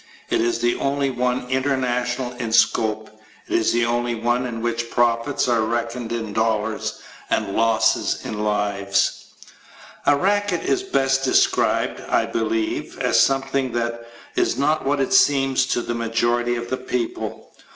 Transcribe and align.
It 0.31 0.41
is 0.41 0.57
the 0.57 0.73
only 0.77 1.11
one 1.11 1.47
international 1.47 2.31
in 2.31 2.51
scope. 2.53 3.21
It 3.47 3.53
is 3.53 3.71
the 3.71 3.85
only 3.85 4.15
one 4.15 4.47
in 4.47 4.63
which 4.63 4.81
the 4.81 4.87
profits 4.87 5.47
are 5.47 5.61
reckoned 5.61 6.11
in 6.11 6.33
dollars 6.33 6.97
and 7.29 7.45
the 7.45 7.51
losses 7.51 8.17
in 8.25 8.43
lives. 8.43 9.25
A 10.07 10.15
racket 10.15 10.63
is 10.63 10.81
best 10.81 11.23
described, 11.23 12.01
I 12.09 12.25
believe, 12.25 12.97
as 12.97 13.19
something 13.19 13.73
that 13.73 14.09
is 14.35 14.57
not 14.57 14.87
what 14.87 14.99
it 14.99 15.13
seems 15.13 15.67
to 15.67 15.83
the 15.83 15.93
majority 15.93 16.55
of 16.55 16.71
the 16.71 16.77
people. 16.77 17.51